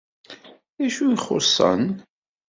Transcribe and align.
Dacu 0.77 1.03
i 1.07 1.09
ixuṣṣen? 1.13 1.83